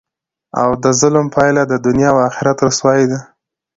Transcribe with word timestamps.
او 0.61 0.69
دظلم 0.85 1.25
پایله 1.35 1.63
د 1.67 1.73
دنیا 1.85 2.09
او 2.15 2.19
اخرت 2.29 2.57
رسوايي 2.67 3.05
ده، 3.11 3.19